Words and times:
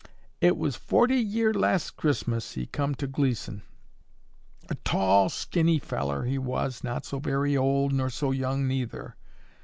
It 0.41 0.57
was 0.57 0.75
forty 0.77 1.17
year 1.17 1.53
last 1.53 1.91
Christmas 1.91 2.53
he 2.53 2.65
come 2.65 2.95
to 2.95 3.05
Gleeson. 3.05 3.61
A 4.67 4.73
tall, 4.73 5.29
skinny 5.29 5.77
fellar 5.79 6.23
he 6.23 6.39
was, 6.39 6.83
not 6.83 7.05
so 7.05 7.19
very 7.19 7.55
old 7.55 7.93
nor 7.93 8.09
so 8.09 8.31
young 8.31 8.67
neither. 8.67 9.15